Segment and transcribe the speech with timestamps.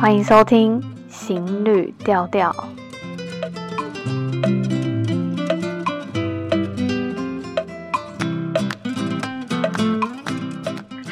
[0.00, 0.80] 欢迎收听
[1.10, 2.52] 《行旅调调》。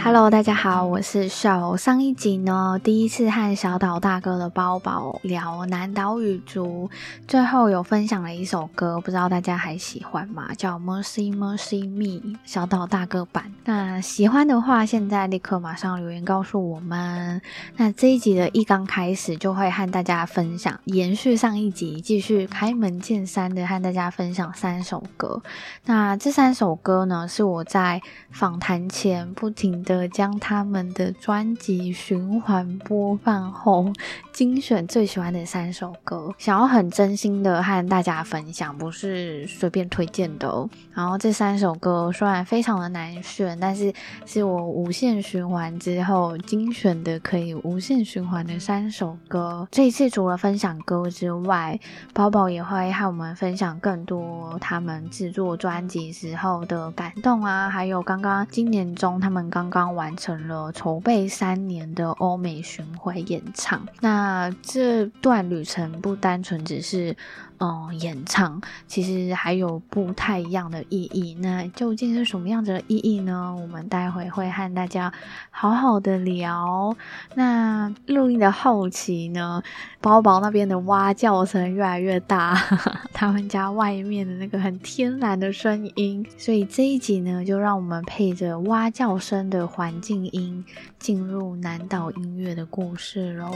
[0.06, 1.76] Hello，大家好，我是秀。
[1.76, 6.88] 上一集呢，第一次和小岛大哥的包宝聊南岛语族，
[7.26, 10.54] 最后有分享了一首歌，不知道大家还喜欢吗？
[10.56, 13.52] 叫《Mercy Mercy Me》，小岛大哥版。
[13.64, 17.42] 那喜欢的话，现在立刻马上留言告诉我们。
[17.74, 25.42] 那这一集的一刚开始，就会和大家分享，延续上一集，继续开门见山的和大家分享三首歌。
[25.86, 28.00] 那这三首歌呢，是我在
[28.30, 29.95] 访谈前不停的。
[30.08, 33.92] 将他们的专辑循环播放后，
[34.32, 40.68] 精选最喜欢的三首歌，想要很真心的和大家分享，不是随便推荐的哦。
[40.92, 43.92] 然后这三首歌虽然非常的难选，但是
[44.24, 49.68] 是我无限循环之后精选的可以无限循环的三首歌。
[49.70, 51.78] 这一次除了分享歌之外，
[52.12, 59.76] 宝宝也会和我们分享更多他们制作专辑时候的感动啊，还有刚刚今年中他们刚刚。
[59.90, 67.16] 完成了筹备三年的欧美巡回演唱，那这段旅程不单纯只是。
[67.58, 71.34] 嗯，演唱其实还有不太一样的意义。
[71.40, 73.56] 那究竟是什么样子的意义呢？
[73.60, 75.12] 我们待会会和大家
[75.50, 76.96] 好好的聊。
[77.34, 79.62] 那录音的后期呢，
[80.00, 82.54] 包宝那边的蛙叫声越来越大，
[83.12, 86.26] 他们家外面的那个很天然的声音。
[86.36, 90.64] 所以这一集呢，就让我们配着蛙叫声的环境音，
[90.98, 93.50] 进入南岛音乐的故事喽。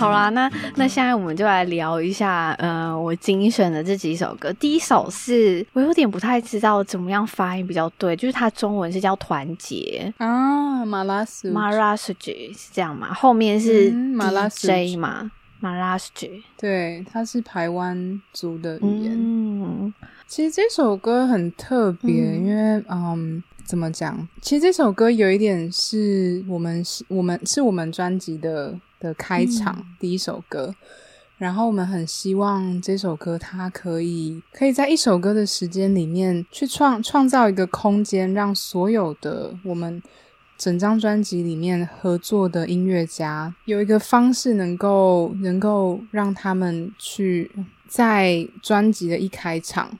[0.00, 4.50] 好啦，那那现在我们就来聊一下，呃，我精选的这几首歌。
[4.54, 13.12] 第一首是我有点不太知道怎么样发音比较对，就是它中文是叫团结啊，马拉斯马拉斯吉是这样吗？
[13.12, 15.30] 后面是 DJ 嘛，
[15.60, 19.12] 马拉斯吉，对，它是台湾族的语言。
[19.14, 19.92] 嗯，
[20.26, 24.26] 其实这首歌很特别，嗯、因为嗯，怎么讲？
[24.40, 28.74] 其实这首歌有一点是我们是我们是我们专辑的。
[29.00, 30.74] 的开场、嗯、第一首歌，
[31.38, 40.02] 然后我们很希望这首歌它可以可以在一首歌的时间里面去创创造一个空间，让所有的我们
[40.58, 47.50] 整张专辑里面合作的音乐家有一个方式能够能够让他们去
[47.88, 49.98] 在专辑的一开场。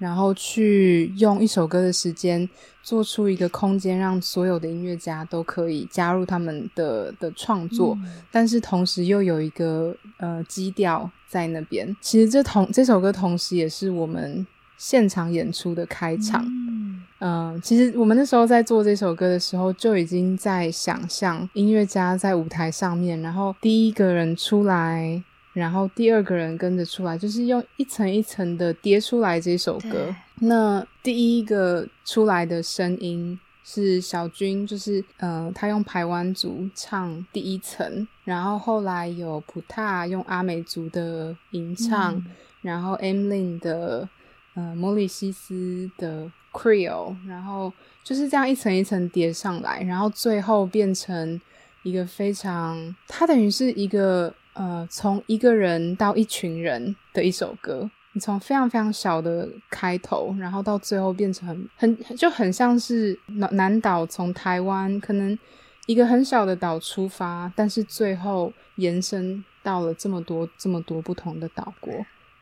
[0.00, 2.48] 然后去用一首歌的时间
[2.82, 11.94] 做出一个空间，让所有的音乐家都可以加入他们的的创作，嗯、但是同时又有一个呃基调在那边。
[12.00, 14.46] 其实这同这首歌同时也是我们
[14.78, 16.42] 现场演出的开场。
[16.46, 25.22] 嗯、呃，其实我们那时候在做这首歌的时候，就已经在想象音乐家在舞台上面，然后第一个人出来。
[25.52, 30.14] 然后第二个人跟着出来，就是用一层一层的叠出来这首歌。
[30.36, 42.26] 那第一个出来的声音是小军，就是呃，他用排湾族唱第一层，然后后来有普塔用阿美族的吟唱，嗯、
[42.62, 44.08] 然后 Emlyn 的
[44.54, 47.72] 呃莫里西斯的 Creole，然后
[48.04, 51.40] 就是这样一层一层叠上来，然后最后变成
[51.82, 54.32] 一个非常，它等于是一个。
[54.54, 65.38] 呃，从一个人到一群人的一首歌，你从非常非常小的开头，然后到最后变成很很就很像是南南岛从台湾可能
[65.86, 71.92] 一个很小的岛出发，但是最后延伸到了这么多这么多不同的岛国。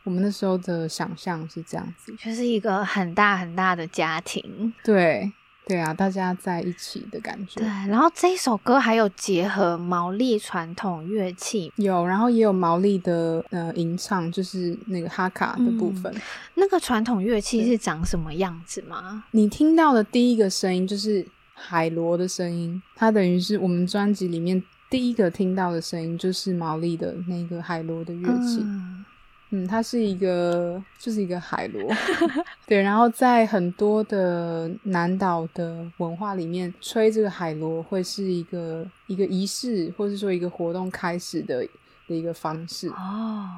[0.03, 5.31] 我们那时候的想象是这样子，就是一个很大很大的家庭，对。
[5.69, 7.59] 对啊，大家在一起的感觉。
[7.59, 16.11] 对，然后这一首歌还有结合毛利传统乐器，有，然后也有毛利的呃吟唱，就是那个哈卡的部分。
[16.11, 16.21] 嗯，
[16.55, 19.23] 那个传统乐器是长什么样子吗？
[19.29, 21.23] 你听到的第一个声音就是
[21.53, 28.61] 海螺的声音，它等于是我们专辑里面第一个听到的声音，就是毛利的那个海螺的乐器。
[28.63, 29.05] 嗯
[29.51, 31.91] 嗯，它是一个，就是一个海螺，
[32.67, 32.79] 对。
[32.79, 41.67] 然后在很多的南岛的文化里面，吹这个海螺会是一个一个仪式，或是说一个活动开始的
[42.07, 42.89] 的一个方式。
[42.89, 43.49] 哦，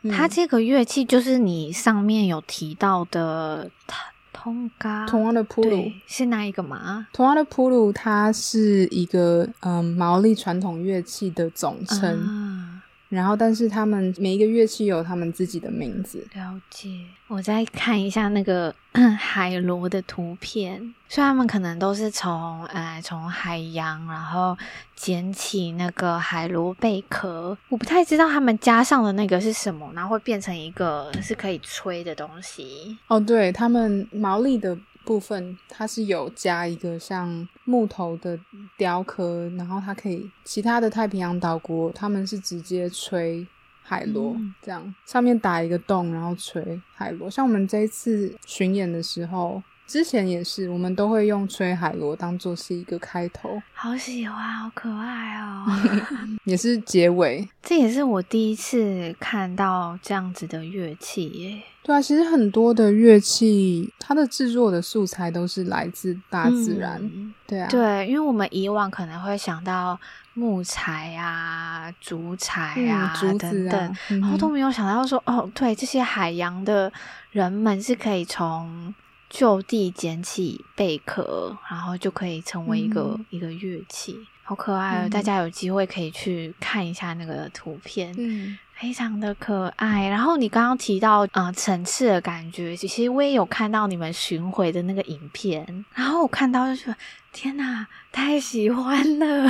[0.00, 7.08] 嗯、它这个乐器就是你上面有提到的它通嘎，同样的普鲁是哪一个吗？
[7.12, 12.20] 同样的普鲁，它是一个嗯毛利传统乐器的总称。
[12.20, 12.65] 啊
[13.08, 16.26] 然后但是他们每一个乐器有他们自己的名字。
[16.34, 16.88] 了解，
[17.28, 18.74] 我再看一下那个
[19.18, 24.56] 海螺的图片，所以他们可能都是从呃从海洋然后
[24.94, 32.98] 捡起那个海螺贝壳，我不太知道他们加上的那个是什么，然后会变成一个是可以吹的东西。
[33.06, 34.76] 哦，对，他们毛利的。
[35.06, 38.38] 部分它是有加一个像木头的
[38.76, 43.46] 雕刻，然后它可以其他的太平洋岛国他们是直接吹
[43.82, 47.30] 海螺，嗯、这样上面打一个洞，然后吹海螺。
[47.30, 49.62] 像我们这一次巡演的时候。
[49.86, 55.64] 之前也是，我们都会用吹海螺当做是一个开头，好喜欢，好可爱哦！
[56.44, 61.62] 也是结尾，这也是我第一次看到这样子的乐器耶。
[61.84, 66.98] 对啊，其实很多的乐器，它的制作的素材都是来自大自然。
[67.00, 69.96] 嗯、对啊，对，因为我们以往可能会想到
[70.34, 76.92] 木材啊、竹材啊、嗯、竹子啊等等，嗯、然后都没有想到说，哦，对，这些海洋的
[77.30, 78.92] 人们是可以从。
[79.28, 85.08] 就地捡起贝壳，然后就可以成为一个、嗯、一个乐器，好可爱哦！
[85.08, 90.08] 嗯、大家有机会可以去看一下那个图片，嗯，非常的可爱。
[90.08, 96.96] 然后你刚刚提到呃层次的感觉，其实我也有看到你们巡回的那个影片，然后我看到就觉得
[97.36, 99.46] 天哪，太喜欢了！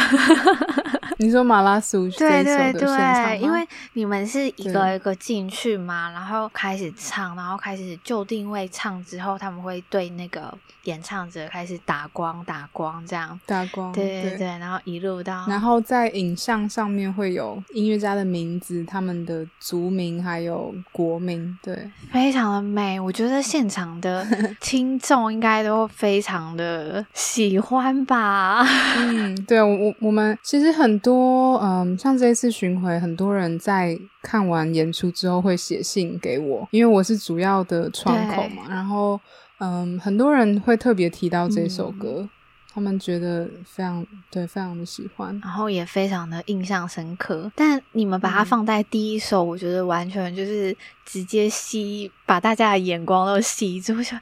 [1.18, 10.52] 你说马拉苏对对对，因为你们是一个一个进去嘛，然后开始唱，然后开始就定位唱之后，他们会对那个
[10.82, 13.38] 演唱者开始打光打光这样。
[13.46, 14.46] 打光，对对对，对。
[14.58, 22.98] 然后一路到，然后在影像上面会有音乐家的名字、他们的族名还有国名，对，非常的美。
[22.98, 24.26] 我觉得现场的
[24.60, 28.67] 听众应该都非常的喜欢吧。
[28.99, 30.96] 嗯，对我我我们其实很。
[31.06, 38.64] 多嗯，像这一次巡回，很多人在看完演出之后会写信给我，因为我是主要的窗口嘛。
[38.69, 39.20] 然后
[39.58, 42.31] 嗯，很多人会特别提到这首歌，嗯、
[42.75, 47.52] 他们觉得非常对，非常的喜欢，然后也非常的印象深刻。
[47.55, 54.17] 但你们把它放在第一首，嗯、我觉得完全就是直接吸，把大家的眼光都吸住，就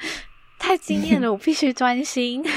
[0.66, 2.43] 太惊艳了，我必须专心。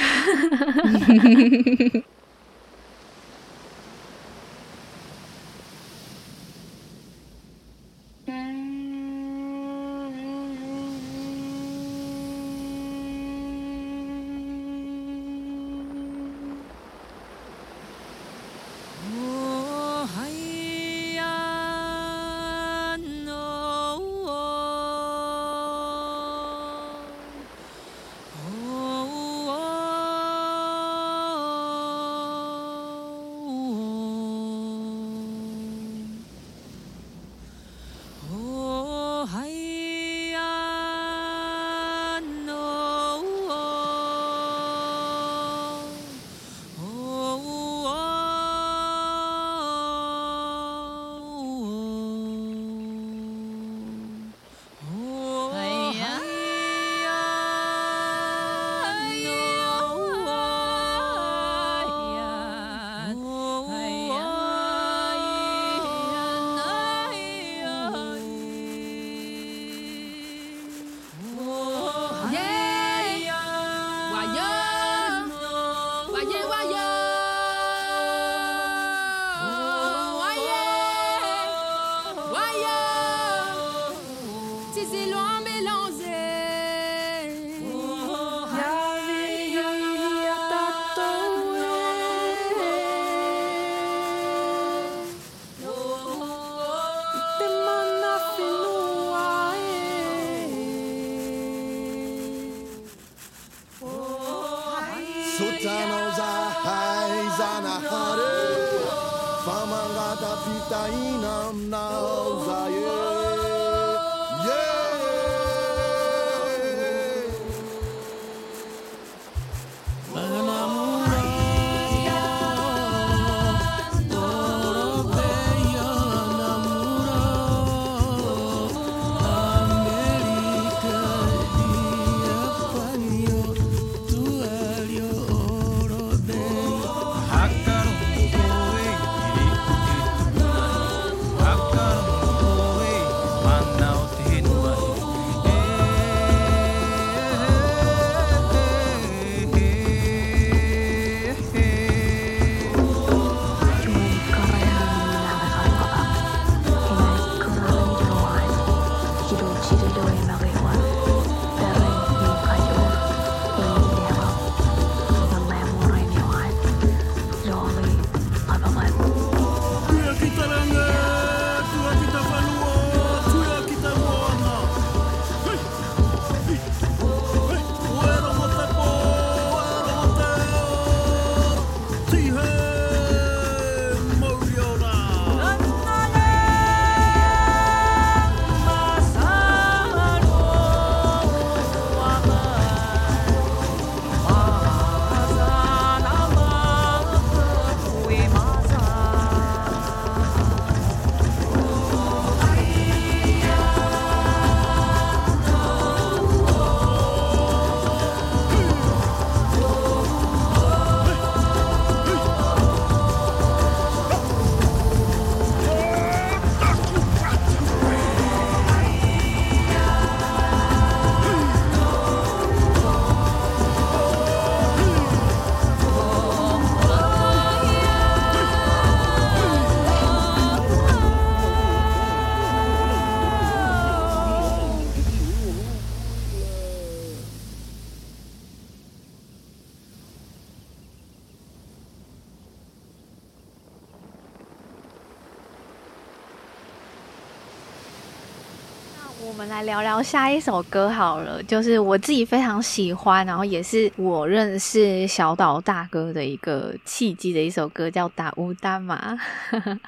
[249.58, 259.18] 来聊聊下一首歌好了，就是我自己非常喜欢，然后也是我认识小岛大哥的一个契机的一首歌，叫《打乌达玛》。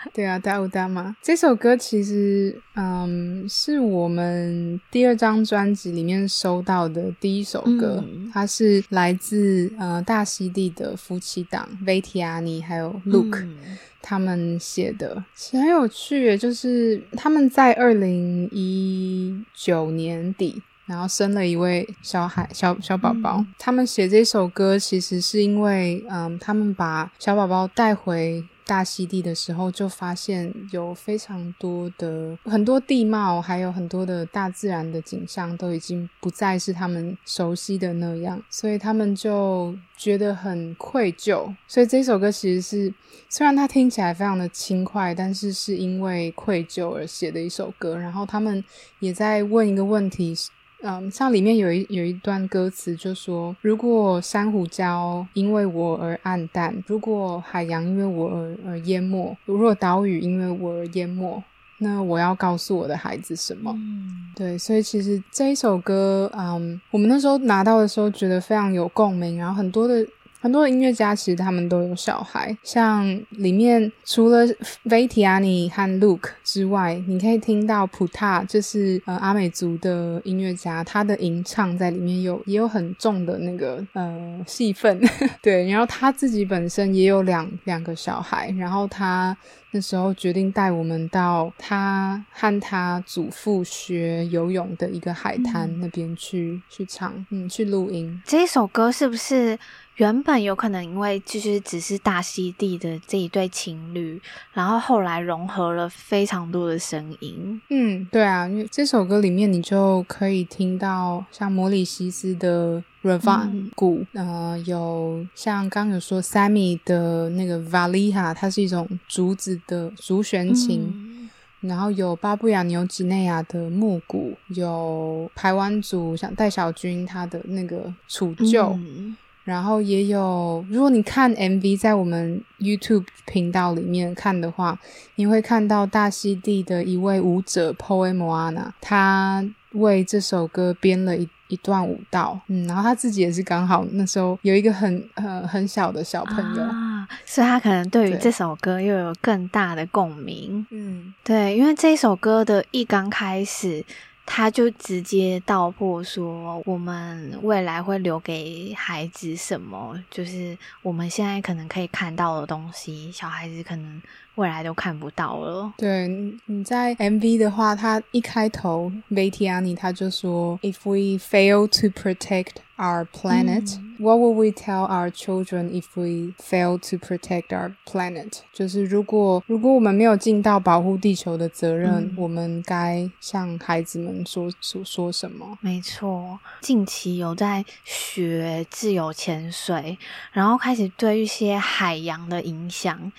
[0.12, 13.44] 对啊，《打乌达玛》这首歌其实，嗯，是我们第二张专辑里面收到的第一首歌，嗯、它是来自呃大溪地的夫妻档 Veitiani 还有 Luke。
[13.44, 23.38] 嗯他们写的其实很有趣，就是他们在二零一九年底，然后生了一位小孩，小小宝宝。
[23.40, 28.44] 嗯、他们写这首歌，其实是因为，嗯，他们把小宝宝带回。
[28.70, 41.52] 大溪地的时候，就发现有非常多的很多地貌，还有很多的大自然的景象，都已经不再是他们熟悉的那样，所以他们就觉得很愧疚。
[41.68, 42.94] 所以这首歌其实是，
[43.28, 47.98] 虽然它听起来非常的轻快，但是是因为愧疚而写的一首歌。
[47.98, 48.64] 然后他们
[49.00, 50.36] 也在问一个问题。
[50.82, 61.44] 嗯，像里面有一有一段歌词就说：“如果珊瑚礁因为我而暗淡，如果海洋因为我而而淹没，如果岛屿因为我而淹没，
[61.80, 70.06] 那我要告诉我的孩子什么？”嗯，对，所以其实这一首歌，嗯，我们那时候拿到的时候觉得非常有共鸣，然后很多的。
[70.42, 74.48] 很多音乐家其实他们都有小孩，像里面除了
[74.86, 85.00] Veitiani 和 Luke 之外，你可以听到 Puta，就是呃阿美族的音乐家，他的吟唱在里面有也有很重的那个呃戏份，
[85.44, 89.36] 对，然后他自己本身也有两两个小孩，然后他
[89.72, 98.22] 那时候决定带我们到他和他祖父学游泳的一个海滩那边去、嗯、去唱，嗯，去录音。
[98.26, 99.60] 这一首歌是不是？
[100.00, 104.20] 原本有可能因为就是只是大溪地的这一对情侣，
[104.54, 107.62] 然后后来融合了非常多的声音。
[107.70, 121.30] 嗯，对啊，因为这首歌里面你就可以听到像摩里西斯的 Ravan 鼓，嗯、呃，有像刚刚有说 Sammy 的那个 Valiha，它是一种竹子的竹弦琴，嗯、
[121.60, 128.72] 然后有巴布亚纽几内亚的木鼓，有台湾族像戴小军他的那个楚臼。
[128.78, 129.18] 嗯
[129.50, 134.78] 然后也有，如果你看 MV，在我们 YouTube 频道里面看的话，
[135.16, 153.84] 你会看到大溪地的一位舞者 Poe Moana，他为这首歌编了一一段舞蹈，嗯，然后他自己也是刚好那时候有一个很呃很小的小朋友啊，所以他可能对于这首歌又有更大的共鸣，嗯，对，因为这首歌的一刚开始。
[154.32, 160.00] 他就直接道破说，我们未来会留给孩子什么？
[160.12, 164.02] 就是我们现在可能可以看到的东西，小孩子可能
[164.40, 165.74] 未来都看不到了。
[165.78, 166.08] 对，
[166.46, 173.78] 你在 MV 的话，他一开头 Veitiani 他就说：“If we fail to protect。” Our planet.
[173.98, 178.40] What will we tell our children if we fail to protect our planet?
[178.54, 185.58] 就是如果如果我们没有尽到保护地球的责任，嗯、我们该向孩子们说说说什么？
[185.60, 189.98] 没错，近期有在学自由潜水，
[190.32, 193.12] 然后开始对一些海洋的影响，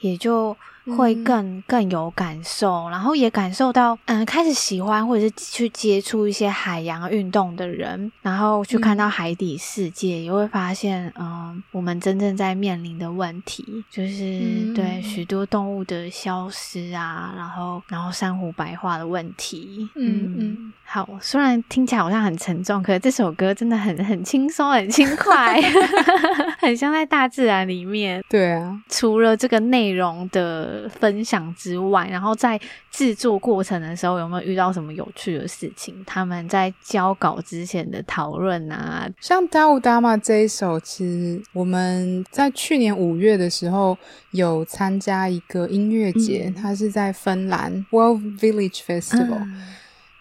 [0.00, 0.56] 也就。
[0.96, 25.60] 会更更有感受，然后也感受到，嗯，开始喜欢或者是去接触一些海洋运动的人，然后去看到海底世界，嗯、也会发现，嗯，我们真正在面临的问题，就是、嗯、对许多动物的消失啊，然后然后珊瑚白化的问题，嗯嗯，好，虽然听起来好像很沉重，可是这首歌真的很很轻松，很轻快，
[26.58, 28.22] 很像在大自然里面。
[28.28, 30.77] 对啊，除了这个内容的。
[30.86, 36.04] 分享之外，然后在制作过程的时候，有没有遇到什么有趣的事情？
[36.04, 43.96] 他们在交稿之前的讨论啊，像《达乌达玛》这一首，其实我们在去年五月的时候
[44.32, 49.62] 有参加一个音乐节，嗯、它是在芬兰 World Village Festival，、嗯、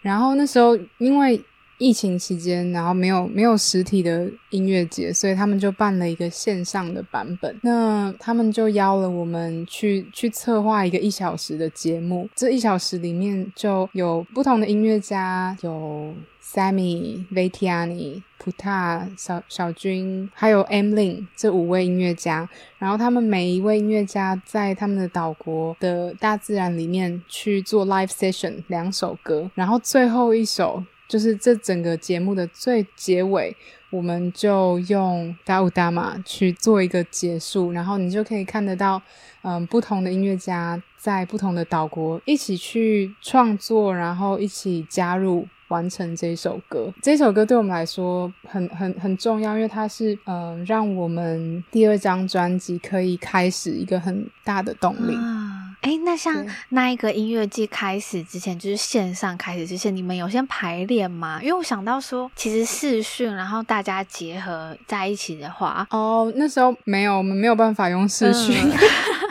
[0.02, 1.44] 然后那时候因为。
[1.78, 7.56] 疫情期间，然后没有没有实体的音乐节，所以他们就办了一个线上的版本。
[7.62, 12.28] 那他们就邀了我们去去策划一个一小时的节目。
[12.36, 22.50] 这一小时里面就有不同的音乐家，有 Sammy、Veitiani、Puta、小小军，还有 Emlyn 这五位音乐家。
[22.80, 30.84] 然后他们每一位音乐家在他们的岛国的大自然里面去做 live session 两首歌，然后最后一首。
[31.08, 33.56] 就是这整个节目的最结尾，
[33.90, 39.02] 我们就用达乌达玛去做一个结束，然后你就可以看得到，
[39.42, 45.48] 嗯，不同的音乐家在不同的岛国一起去创作，然后一起加入。
[45.70, 55.14] 完成这首歌，这首歌对我们来说很很很重要，因为它是嗯、呃，让我们第二张专辑可以开始一个很大的动力。
[55.16, 61.40] 啊，哎，那像那一个音乐季开始之前，就是线上开始之前，你们有先排练吗？
[61.42, 68.56] 因为我想到说，其实视讯，然后大家结合在一起的话，哦，那时候没有，我们没有办法用视讯。
[68.58, 68.78] 嗯、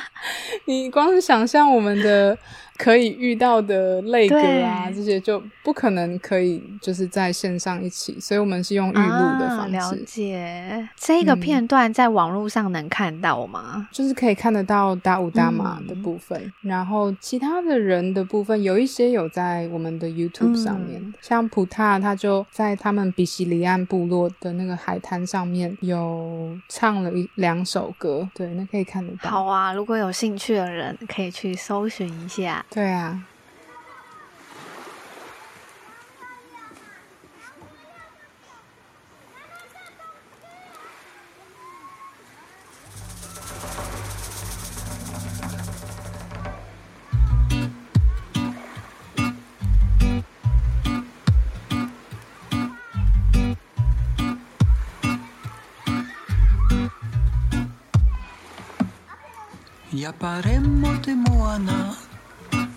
[0.66, 2.37] 你光是想象我们的。
[2.76, 9.77] 可以遇到的类歌啊，这些就不可能可以就是在线上一起，所以我们是用预录的方式。
[9.77, 13.72] 啊、了解这个片段在网络上能看到吗？
[13.77, 29.31] 嗯、就是可以看得到大五大马的部分，嗯、然后其他的人的部分有一些有在我们的 YouTube 上面，嗯、像普塔他就在他们比西里岸部落的那个海滩上面有唱了一两首歌，对，那可以看得到。
[29.31, 32.64] 好啊，如果有兴趣的人可以去搜寻一下。
[32.70, 33.26] 对呀。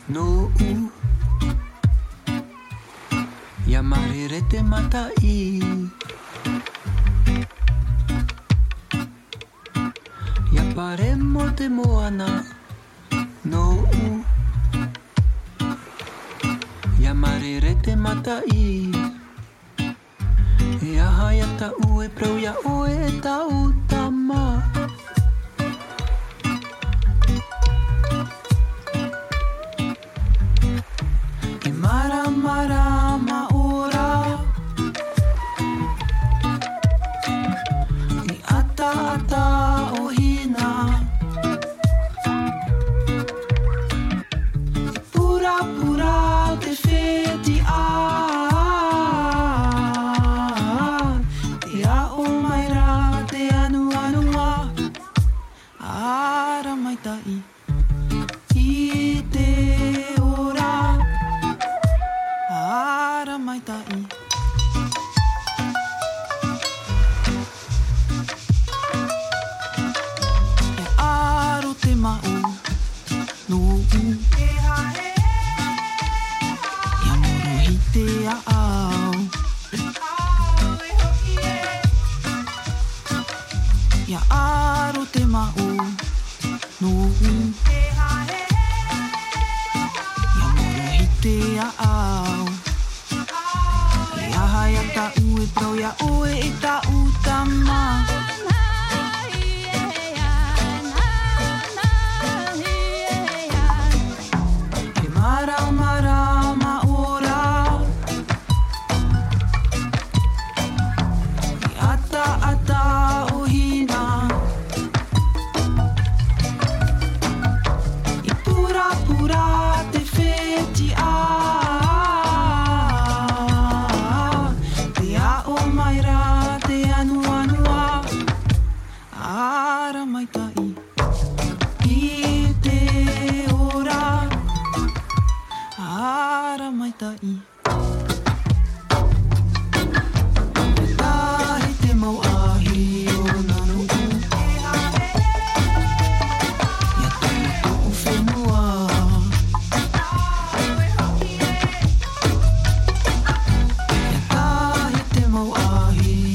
[0.10, 0.89] no u
[3.67, 5.62] Yamarerete matai
[10.52, 12.43] Yaparemo te moana.
[13.45, 14.24] No u
[17.00, 18.89] Yamarerete matai
[20.82, 24.79] Yahayata ue prau ya oe ta utama
[32.67, 32.88] thought I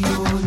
[0.06, 0.43] you.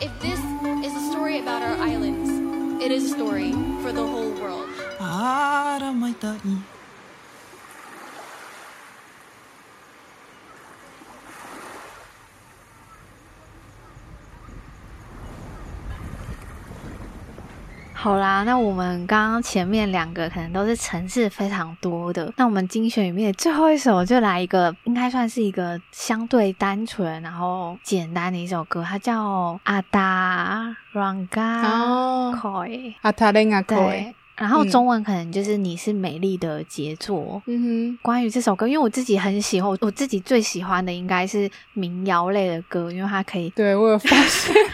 [0.00, 2.30] If this is a story about our islands,
[2.80, 3.50] it is a story
[3.82, 4.68] for the whole world.
[18.04, 31.62] 好啦，那我们刚刚前面两个可能都是层次非常多的，那我们精选里面最后一首就来一个，应该算是一个相对单纯然后简单的一首歌，它叫阿达软嘎
[32.34, 37.42] 凯阿达朗嘎凯，然后中文可能就是你是美丽的杰作。
[37.46, 44.54] 嗯哼，关于这首歌，因为我自己很喜欢，我自己最喜欢的应该是民谣类的歌，因为它可以，对，我有发现。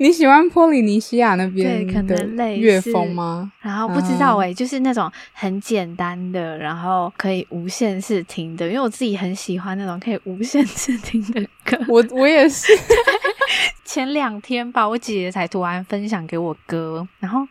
[0.00, 2.24] 你喜欢波利尼西亚那边的
[2.56, 3.50] 乐风吗？
[3.60, 8.64] 然后不知道诶、欸嗯、就是那种很简单的，然后可以无限次听的。
[8.68, 11.76] 因为我自己很喜欢那种可以无限次听的歌。
[11.88, 12.72] 我我也是。
[13.84, 17.44] 前两天吧，我姐姐才突然分享给我歌，然后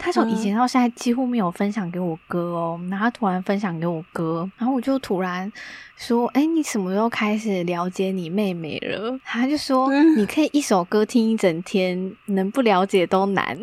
[0.00, 5.52] 她从以前到现在几乎没有分享给我哥哦，然后她突然分享给我哥，然后我就突然。
[5.96, 9.20] 说，哎，你什么时候开始了解你妹妹了？
[9.22, 13.54] 他就说，你可以一首歌听一整天，能不了解都难。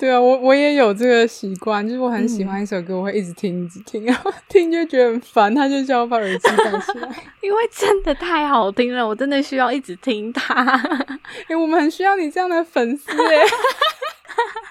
[0.00, 10.64] 对啊，我我也有这个习惯，就是我很喜欢一首歌，嗯、我会一直听，一直听，然后 听就觉得很烦，他就叫我把耳机戴起来， 因为真的太好听了，我真的需要一直听它。
[11.48, 13.42] 哎，我们很需要你这样的粉丝哎。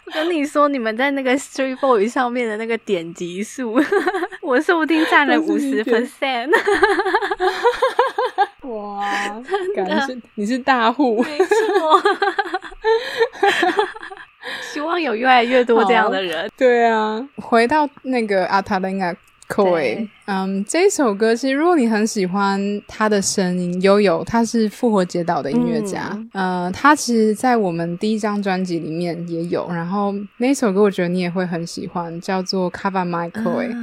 [0.05, 3.79] 我跟你说，你们在那个 Street Boy 上面的那个点击数，
[4.41, 6.49] 我说不定占了五十 percent。
[8.63, 9.39] 哇，
[9.75, 12.01] 感谢你是大户，没错。
[14.71, 16.49] 希望有越来越多这样的人。
[16.57, 19.15] 对啊，回到那个阿塔琳亚。
[19.51, 33.75] Koe，嗯，这首歌其实如果你很喜欢他的声音，悠悠，他是复活节岛的音乐家，嗯、呃，他其实，在我们第一张专辑里面也有，然后那首歌我觉得你也会很喜欢，叫做 Kava Mai Koe，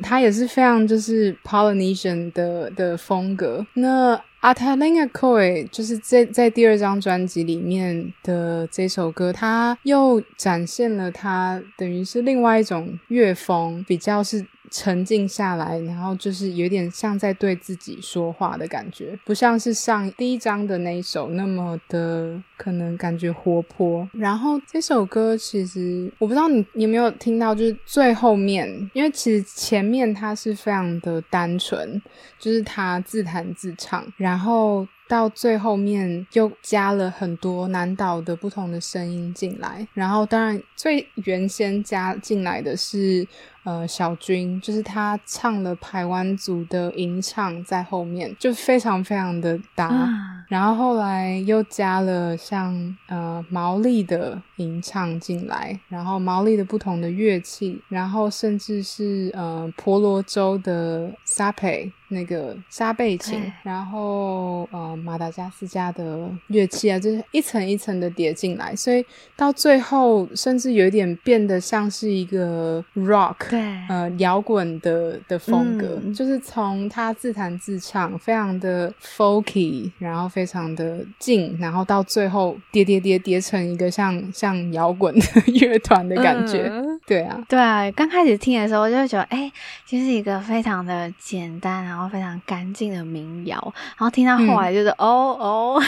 [0.00, 3.66] 他也是非常就是 Polynesian 的的风格。
[3.74, 14.46] 那 Atalinga Koe 就是在在第二张专辑里面的这首歌，他又展现了他等于是另外一种乐风，比较是。
[14.72, 24.08] 沉静下来，然后就是有点像在对自己说话的感觉，不像是上第一张的那一首那么的可能感觉活泼。
[24.14, 32.00] 然后这首歌其实我不知道你有没有听到，就是最后面，因为其实前面它是非常的单纯，
[32.38, 43.28] 就是他自弹自唱，然后到最后面又加了很多南岛的不同的声音进来，然后当然最原先加进来的是。
[43.64, 49.86] 呃，小军就是他唱了台湾族的吟唱在后面，就非常非常的搭。
[49.86, 69.04] 啊、然后后来又加了像呃毛利的吟唱进来，然后毛利的不同的乐器，然后甚至是呃婆罗洲的萨佩那个沙贝琴，然后呃马达加斯加的乐器啊，就是一层一层的叠进来，所以
[69.36, 73.50] 到最后甚至有一点变得像是一个 rock。
[73.50, 85.26] 对，呃，摇滚的的风格，嗯、就是从他自弹自唱，非常的 folky，然后非常的静，然后到最后叠叠叠叠成一个像像摇滚的
[85.60, 86.68] 乐团的感觉。
[86.70, 89.50] 嗯、对啊，对啊，刚开始听的时候就觉得，哎，
[89.84, 93.56] 就是一个非常的简单，然后非常干净的民谣。
[93.74, 95.82] 然后听到后来就是，嗯、哦 哦，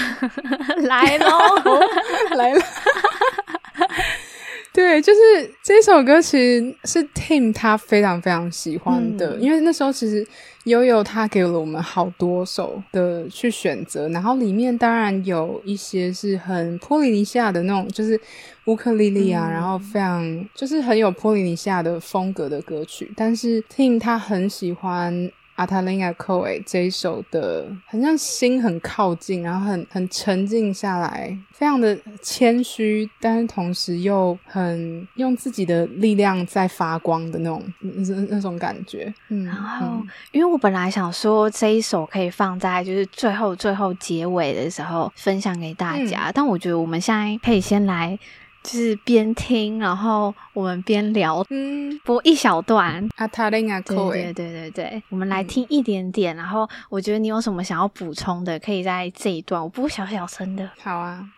[0.83, 1.39] 来喽，
[2.37, 2.61] 来了。
[4.73, 5.21] 对，就是
[5.63, 10.27] 这首歌其实是 Tim 他非常非常喜欢的，嗯、因为那时候其实
[10.65, 18.21] 悠悠他给了我们好多首的去选择，然后里面当然有一些是很波利尼西亚的那种，就是
[18.65, 25.31] 乌克丽丽啊，嗯、然后非常就是很有波利尼西亚的风格的歌曲，但是 Tim 他很喜欢。
[25.57, 39.13] 阿塔琳亚寇诶，这一首的，很像心很靠近，然后很很沉静下来，非常的谦虚，但是同时又很用自己的力量在发光的那种那那种感觉。
[39.29, 48.19] 嗯，然后、嗯、因为我本来想说这一首可以放在就是最后最后结尾的时候分享给大家，嗯、但我觉得我们现在可以先来。
[48.65, 53.07] 就是边听，然后我们边聊，嗯，播一小段。
[53.17, 60.69] 阿塔琳亚口对对对对，我们来听一点点，嗯、然后我觉得你有什么想要补充的，可以在这一段，我播小小声的。
[60.83, 61.29] 好啊。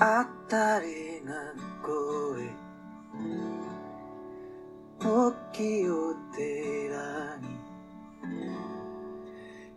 [0.00, 2.68] あたりな声。
[5.00, 7.48] 時を寺に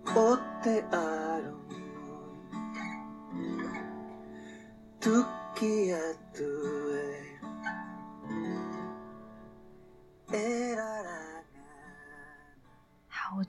[0.06, 1.54] 追ってある
[5.00, 5.98] 時や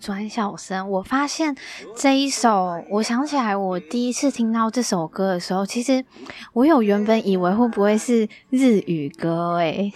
[0.02, 0.90] 转小声。
[0.90, 1.54] 我发现
[1.96, 6.04] 这一首，我想起来，我第一次听到这首歌的时候，其实
[6.52, 9.92] 我有原本以为会不会是日语歌，诶，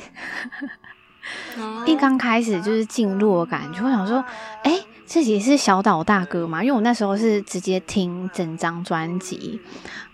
[1.86, 4.24] 一刚开始就是进入的感觉，我想说，
[4.62, 6.62] 诶，这也是小岛大哥嘛？
[6.62, 9.60] 因为我那时候是直接听整张专辑，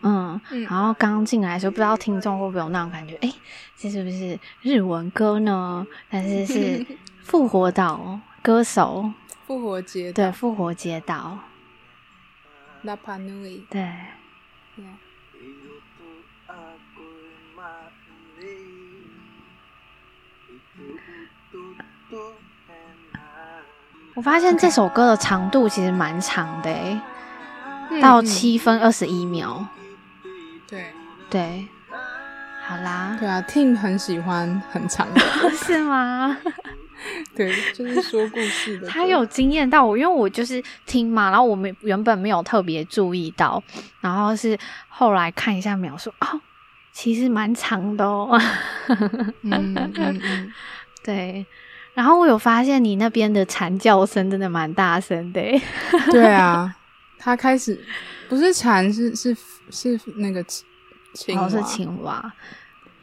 [0.02, 3.30] 嗯，然后刚进来的时候，不知道听众会不会有那种感觉，诶，
[3.76, 5.86] 这是不是日文歌呢？
[6.10, 6.86] 但是是
[7.22, 9.04] 复活岛歌手。
[9.52, 11.38] 复活节对，复活节岛。
[12.82, 13.82] 拉帕努伊对。
[13.82, 14.96] Yeah.
[24.14, 27.00] 我发现这首歌的长度其实蛮长的诶、
[27.90, 29.66] 嗯，到七分二十一秒。
[30.66, 30.86] 对
[31.28, 31.68] 对，
[32.66, 33.16] 好啦。
[33.20, 35.20] 对啊，Tim 很喜欢很长的，
[35.52, 36.38] 是吗？
[37.34, 38.88] 对，就是说故事的。
[38.88, 43.62] 他有惊艳到我，因为我就是听嘛，然后我们原本没有特别注意到，
[44.00, 44.56] 然后是
[44.88, 46.40] 后来看一下描述，哦，
[46.92, 48.38] 其实蛮长的哦。
[49.42, 50.52] 嗯嗯嗯，
[51.02, 51.46] 对。
[51.94, 55.40] 然后我有发现你那边的蝉叫声真的蛮大声的。
[56.10, 56.74] 对啊，
[57.18, 57.78] 他开始
[58.30, 59.36] 不是蝉，是是
[59.70, 60.42] 是那个
[61.12, 62.32] 青蛙，哦，是青蛙，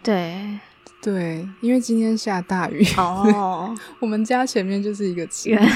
[0.01, 0.59] 对。
[1.01, 5.69] 对，因为今天下大雨哦， 我们家前面就是一个池，原来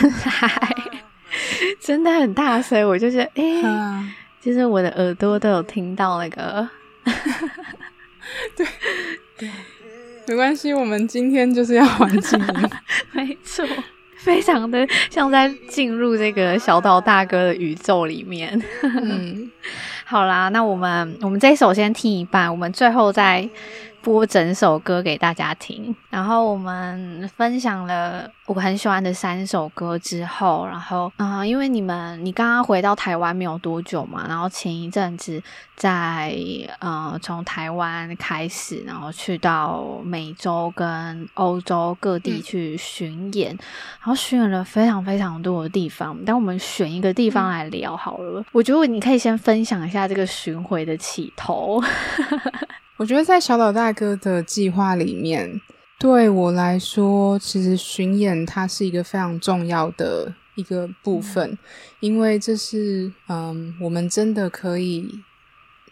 [1.79, 4.05] 真的很大声，我就觉得哎、欸啊，
[4.41, 6.67] 就是我的耳朵都有听到那个，
[8.57, 8.67] 对
[9.37, 9.49] 对，
[10.27, 12.69] 没关系，我们今天就是要环境音，
[13.13, 13.65] 没错，
[14.17, 18.61] 非常的像在进入这个小岛大哥的宇宙里面。
[18.81, 19.49] 嗯，
[20.03, 23.49] 好啦，那我们我们这首先听一半，我们最后再。
[24.03, 35.41] 播整首歌给大家听，然后我们分享了我很喜欢的三首歌之后，然后啊、呃，因为你们你刚刚回到台湾没有多久嘛，然后前一阵子
[35.77, 36.37] 在
[36.79, 43.59] 呃从台湾开始，然后去到美洲跟欧洲各地去巡演，嗯、
[44.01, 46.17] 然后巡演了非常非常多的地方。
[46.25, 51.81] 但我们选一个地方来聊好了，嗯、我觉得你可以先分享一下这个巡回的起头。
[52.97, 55.59] 我觉得在小岛大哥的计划里面，
[55.99, 61.57] 对我来说，其实巡演它是一个非常重要的一个部分，嗯、
[62.01, 65.23] 因为这是嗯，我们真的可以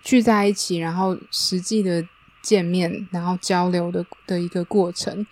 [0.03, 2.07] 聚在一起，然后实际的
[2.43, 5.25] 见面，然后交流的的一个过程。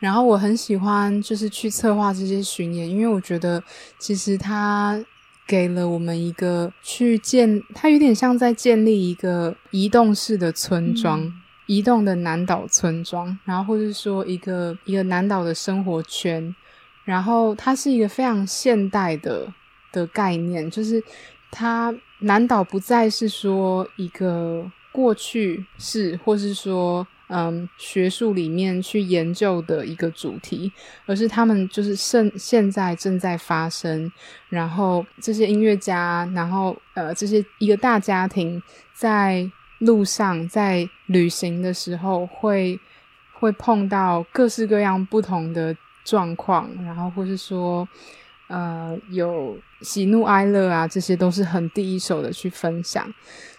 [0.00, 3.62] 然后我很喜欢就是去策划这些巡演，因为我觉得
[3.98, 5.02] 其实它。
[5.46, 11.32] 给了我们一个去建，它有点像在建立一个移动式的村庄，嗯、
[11.66, 16.54] 移动的南岛村庄，然后或者说一个一个南岛的生活圈，
[17.04, 19.52] 然后它是一个非常现代的
[19.92, 21.02] 的概念，就是
[21.50, 27.06] 它南岛不再是说一个过去式，或是说。
[27.28, 30.70] 嗯，学术里面去研究的一个主题，
[31.06, 34.12] 而是他们就是现现在正在发生，
[34.50, 42.78] 然后这些音乐家，然后呃这些一个大家庭在路上在旅行的时候会
[43.32, 47.88] 会碰到各式各样不同的状况，然后或是说
[48.48, 53.10] 呃有喜怒哀乐啊，这些都是很第一手的去分享，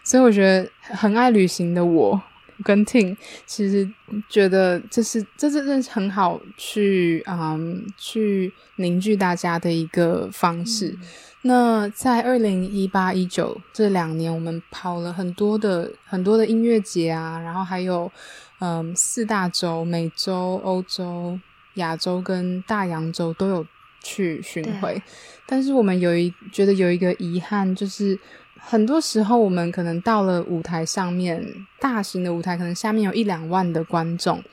[0.04, 2.22] 所以我觉得很爱旅行的我。
[2.64, 3.90] 跟 Ting 其实
[4.30, 10.90] 觉得这是这是这是很好去嗯去凝聚大家的一个方式。
[10.90, 11.00] 嗯、
[11.42, 18.12] 那在二零一八一九这两年，我们跑了很多的很多的音乐节啊，然后还有
[18.60, 21.40] 嗯四大洲美洲、欧洲、
[21.76, 23.66] 亚洲跟大洋洲都有
[24.02, 25.02] 去巡回。
[25.46, 28.18] 但是我们有一觉得有一个遗憾就是。
[28.68, 31.46] 很多时候，我们可能到了舞台上面，
[31.80, 34.44] 大型的舞台可能下面有一两万的观众，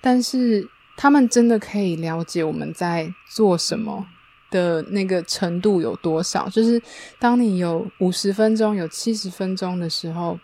[0.00, 4.06] 但是他们真的可以了解我们在做什么
[4.50, 6.48] 的那个程度有多少？
[6.48, 6.80] 就是
[7.18, 10.38] 当你有五十分钟、有七十分钟的时候，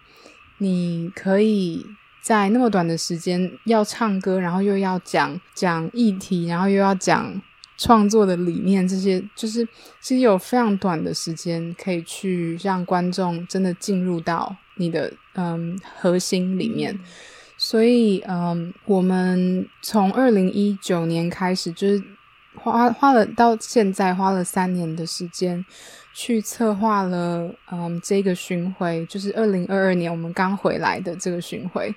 [0.58, 1.86] 你可以
[2.20, 7.40] 在那么短的时间要唱歌，然后又要讲讲议题，然后又要讲。
[7.82, 9.66] 创作的理念，这些就是
[10.00, 16.96] 其实有非常短的时间可以去让观众真的进入到你的嗯核心里面。
[17.58, 22.02] 所以嗯，我们从二零一九年开始，就是
[22.54, 25.64] 花花了到现在花了三年的时间
[26.14, 31.92] 去策划了嗯这个巡回，就是二零二二年我们刚回来的这个巡回。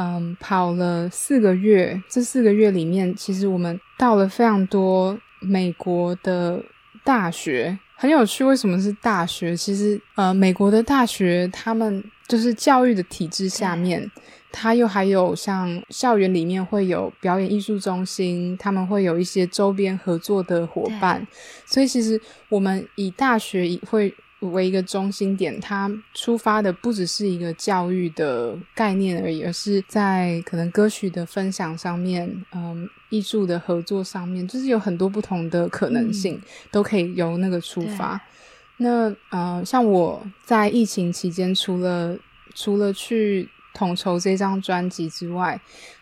[0.00, 6.62] 嗯，跑了四个月，这四个月里面，其实我们到了非常多美国的
[7.02, 8.44] 大学，很有趣。
[8.44, 9.56] 为什么是大学？
[9.56, 14.08] 其实，呃，美国的大学，他们就是教育的体制下面，
[14.52, 21.26] 它又还有像校园里面会有表演艺术中心，他们会有一些周边合作的伙伴，
[21.66, 24.14] 所以其实我们以大学会。
[24.40, 38.20] 为一个中心点，它出发的不只是一个教育的概念而已，而是在可能歌曲的分享上面，嗯，艺术的合作上面，就是有很多不同的可能性，嗯、都可以由那个出发。
[38.76, 42.16] 那嗯，像我在疫情期间，除了
[42.54, 45.60] 除了去统筹这张专辑之外，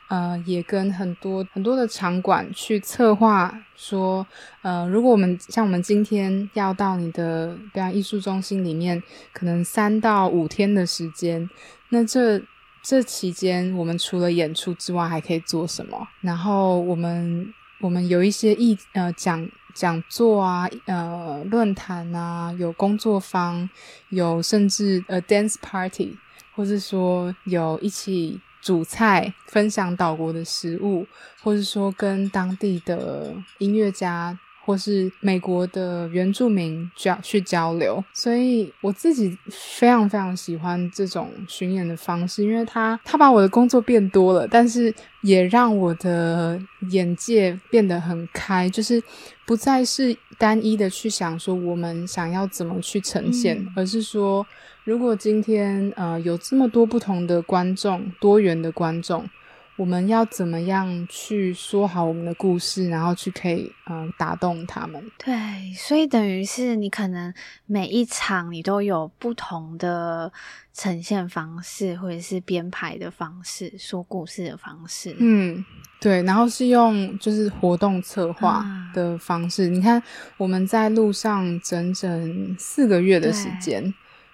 [0.09, 4.25] 呃，也跟很多很多的场馆去策划，说，
[4.63, 11.51] 呃，如果我们像我们今天要到你的表演艺术中心里面，可能三到五天的时间，
[11.89, 12.41] 那这
[12.85, 16.07] 这期间我们除了演出之外，还可以做什么？
[16.21, 23.69] 然后我们我们有一些艺呃讲讲座啊，呃论坛啊，有工作坊，
[24.11, 26.17] 有甚至呃 dance party，
[26.55, 28.41] 或是说有一起。
[28.67, 31.07] 主菜，分享岛国的食物，
[31.41, 38.05] 或是说跟当地的音乐家，或是美国的原住民交去交流。
[38.13, 44.93] 所以我自己非常非常喜欢这种巡演的方式，因为它它把我的工作变多了，但是
[45.23, 46.61] 也让我的
[46.91, 49.03] 眼界变得很开，就是
[49.47, 54.45] 不再是单一的去想说我们想要怎么去呈现，嗯、而是说。
[54.85, 59.29] 如果今天呃有这么多不同的观众，多元的观众，
[59.77, 65.03] 我们要怎么样去说好我们的故事，然后去可以嗯、呃、打动他们？
[65.19, 65.35] 对，
[65.75, 67.33] 所以等于是你可能
[67.67, 70.33] 每一场你都有不同的
[70.73, 75.15] 呈现方式，或者是编排的方式，说故事的方式。
[75.19, 75.65] 嗯，
[76.01, 78.65] 对，然后是用就是活动策划
[78.95, 79.67] 的方式。
[79.67, 80.03] 啊、你看
[80.37, 83.93] 我们在路上整整四个月的时间。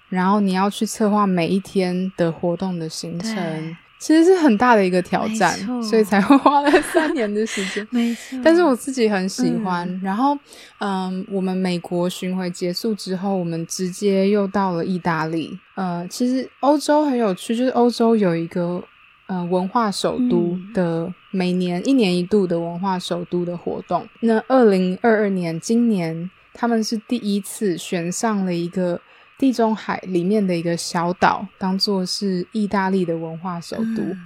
[0.09, 7.87] 然后你要去策划每一天的活动的行程，其实是很大的一个挑战，所以才会花了三年的时间。
[7.95, 9.89] 没错，但是我自己很喜欢。
[9.89, 10.37] 嗯、然后，
[10.81, 15.57] 嗯，我们美国巡回结束之后，我们直接又到了意大利。
[15.77, 18.83] 呃，其实欧洲很有趣，就是欧洲有一个
[19.29, 24.05] 呃文化首都的、嗯、每年一年一度的文化首都的活动。
[24.19, 29.01] 那二零二二年，今年他们是第一次选上了一个。
[29.43, 34.01] 地中海里面的一个小岛，当做是意大利的文化首都。
[34.01, 34.21] 嗯、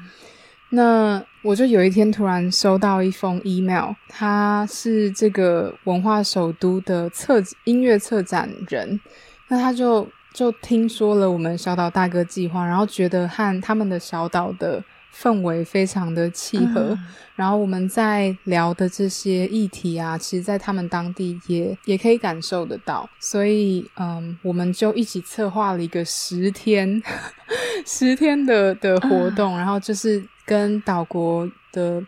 [0.69, 9.01] 那我就有一天突然收到一封 email，他是这个文化首都的策音乐策展人，
[9.49, 14.85] 那他就就听说了我们小岛大哥计划，然后觉得和他们的小岛的。
[15.23, 16.99] 氛围非常的契合，嗯、
[17.37, 27.03] 然后我们在聊的这些议题啊，其实，在他们当地也也可以感受得到，所以，嗯，我们就一起策划了一个十天
[27.87, 32.03] 十天的的活动，嗯、然后就是跟岛国的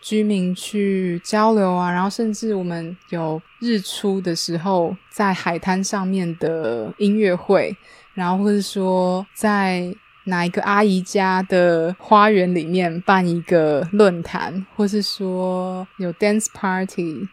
[0.00, 7.76] 居民去交流啊，然后甚至我们有日出的时候在海滩上面的音乐会，
[8.14, 9.94] 然后或者说在。
[10.24, 17.26] 哪一个阿姨家的花园里面办一个论坛，或是说有 dance party，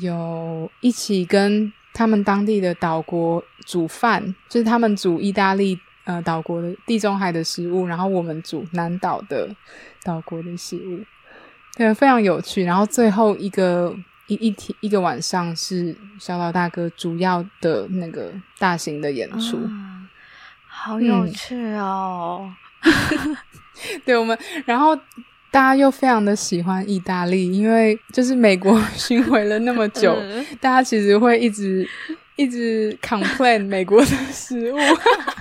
[0.00, 9.48] 有一起跟他们当地的岛国煮饭，就是他们煮意大利呃岛国的地中海的食物，然后我们煮南岛的
[10.02, 11.00] 岛国的食物，
[11.76, 12.64] 对，非常有趣。
[12.64, 13.96] 然后最后一个
[14.26, 19.58] 一一天一个晚上是小岛大哥主要的那个大型的演出。
[20.86, 22.48] 好有趣哦！
[22.86, 23.36] 嗯、
[24.04, 24.94] 对我们，然后
[25.50, 31.84] 大家又非常的喜欢意大利，因为就是美国 巡回了那么久，嗯、大家其实会一直
[32.36, 34.78] 一直 complain 美国的食物，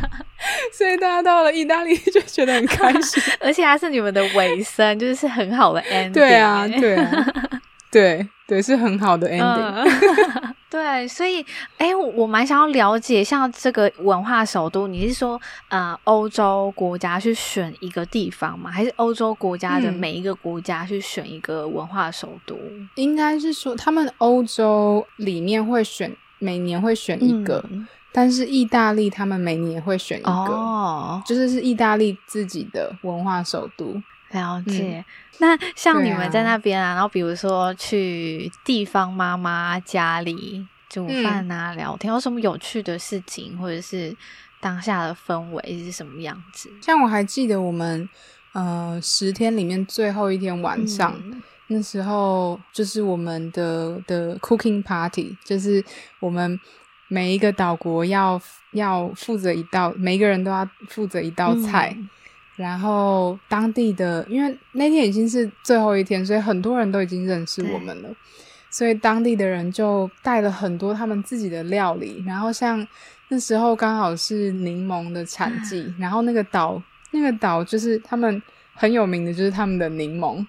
[0.73, 6.11] 所以大家到了意大利就觉得很开心，而且还是你们的尾声，就是是很好的 ending。
[6.11, 7.25] 对啊，对啊，
[7.91, 10.54] 对对，是很好的 ending。
[10.75, 11.45] 嗯对，所以，
[11.77, 18.69] 哎，我蛮想要了解，像这个文化首都，你是说，呃，欧洲国家去选一个地方吗？
[18.69, 22.55] 还是欧洲国家的每一个国家去选一个文化首都？
[22.55, 27.63] 嗯，应该是说，他们欧洲里面会选，每年会选一个。
[27.71, 34.01] 嗯但是意大利他们每年会选一个，哦，就是是意大利自己的文化首都。
[34.31, 34.99] 了解。
[34.99, 35.05] 嗯、
[35.39, 44.15] 那像你们在那边啊，啊然后比如说去地方妈妈家里煮饭啊、嗯、聊天，有什么有趣的事情，或者是
[44.59, 46.69] 当下的氛围是什么样子？
[46.81, 48.07] 像我还记得我们
[48.53, 51.13] 呃十天里面最后一天晚上。
[51.23, 55.83] 嗯那时候就是我们的的 cooking party，就是
[56.19, 56.59] 我们
[57.07, 58.39] 每一个岛国要
[58.73, 61.91] 要负责一道，每一个人都要负责一道菜。
[61.97, 62.07] 嗯、
[62.55, 68.09] 然后当地的，因为那天已经是最后一天，所以很多人都已经认识我们了，
[68.69, 72.23] 所以当地的人就带了很多他们自己的料理。
[72.25, 72.87] 然后像
[73.29, 76.81] 那时候刚好是柠檬的产季，嗯、然后那个岛
[77.11, 78.41] 那个岛就是他们
[78.73, 80.45] 很有名的，就是他们的柠檬。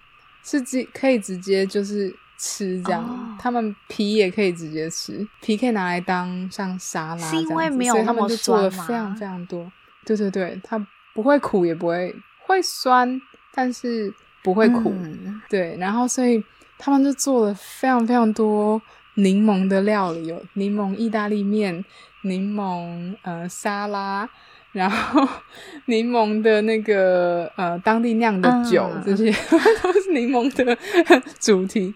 [0.49, 3.19] 是直可以直接就是吃这样，oh.
[3.37, 8.29] 他们皮也可以直接吃，皮可以拿来当像沙拉这样子，是因为没有那么酸吗？
[8.29, 9.73] 所以他们就做了非常非常多。
[10.05, 10.79] 对对对，它
[11.17, 12.15] 不会苦也不会
[12.47, 13.19] 会酸，
[13.55, 14.13] 但是
[14.43, 14.91] 不会苦。
[14.91, 16.45] 嗯、对，然后所以
[16.77, 18.81] 他们就做了非常非常多
[19.15, 21.83] 柠檬的料理，有柠檬意大利面、
[22.25, 24.29] 柠檬呃沙拉。
[24.73, 25.27] 然后
[25.87, 29.33] 柠檬的那个呃当地酿的酒，嗯、这些
[29.83, 30.77] 都是柠檬的
[31.41, 31.95] 主题。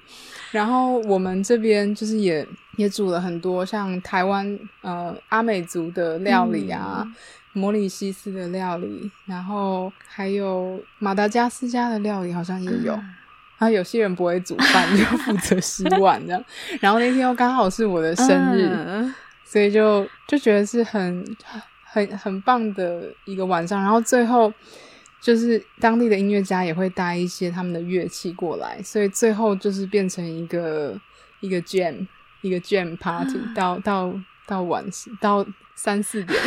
[0.51, 2.47] 然后我们这边就是也
[2.77, 7.15] 也煮了很多像台湾呃阿美族的料理啊，嗯、
[7.53, 12.95] 摩里西斯的料理，然后还有马达加斯加的料理好像也有。
[12.95, 13.15] 嗯、
[13.59, 16.45] 然后有些人不会煮饭，就负责洗碗这样。
[16.81, 21.25] 然后那天又刚好是我的生日，嗯、所以就就觉得是很。
[21.93, 24.53] 很很棒的一个晚上，然后最后
[25.21, 30.99] 就是当地的音乐家也会带一些他们的乐器过来，所以最后就是变成一个
[31.41, 32.07] 一个 jam
[32.41, 34.13] 一个 jam party，到到
[34.47, 36.41] 到晚上到三四点，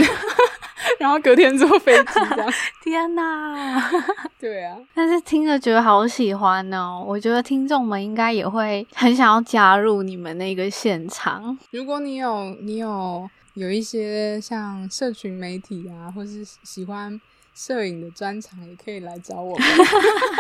[0.99, 2.53] 然后隔天坐飞机这样。
[2.84, 3.91] 天哪！
[4.39, 11.57] 对啊，但是听着觉得好喜欢哦，我觉得听众们应该也会很想要加入你们那个现场。
[11.71, 13.30] 如果你有你有。
[13.55, 17.21] 有一些像社群媒体啊，或是喜欢
[17.56, 19.68] 摄影的专场，也可以来找我们，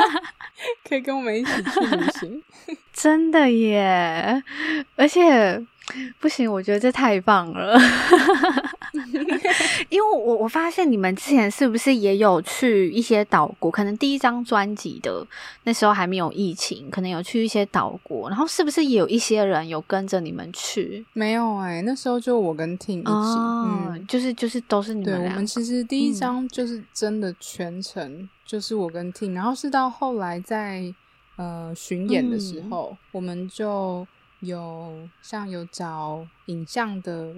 [0.87, 2.43] 可以跟我们一起去旅行。
[2.93, 4.41] 真的耶！
[4.95, 5.61] 而且
[6.19, 7.77] 不行，我觉得这太棒了。
[9.89, 13.69] 因为我我发现你们之前是不是也有去一些岛国？
[13.71, 15.25] 可能第一张专辑的
[15.63, 21.05] 那时候还没有疫情，可能有去一些岛国，然后是不是也有一些人有跟着你们去？
[21.13, 25.19] 没有哎、欸，那时候就我跟 Ting 一起，哦、嗯，就是就是都是你们。
[25.19, 30.93] 对，我们其实第一张就是真的全程就是我跟 Ting，、嗯、然后是到后来在
[31.35, 34.07] 呃巡演的时候，嗯、我们就
[34.41, 37.33] 有像有找影像的。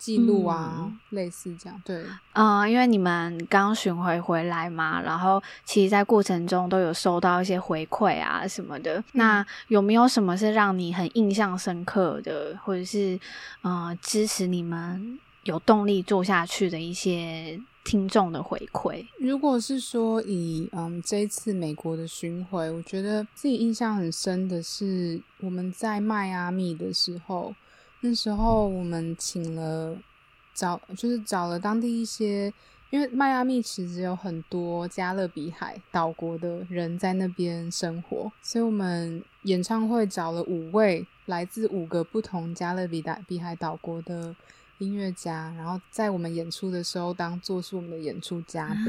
[0.00, 8.98] 记录啊，嗯、类似这样，对，嗯，因为你们刚巡回回来嘛，然后其实，在过程中都有收到一些回馈啊什么的。
[8.98, 13.20] 嗯、那有没有什么是让你很印象深刻的，或者是
[13.60, 19.04] 呃支持你们有动力做下去的一些听众的回馈？
[19.18, 27.54] 如果是说以嗯这一次美国的巡回，我觉得自己印象很深的是我们在迈阿密的时候。
[28.00, 29.96] 那时候我们请了
[30.54, 32.52] 找，就是找了当地一些，
[32.90, 44.34] 因为迈阿密其实有很多加勒比海岛国的人在那边生活，所以我们演唱会找了五位来自五个不同加勒比海比海岛国的
[44.78, 48.86] 音乐家，然后在我们演出的时候当做是我们的演出嘉宾，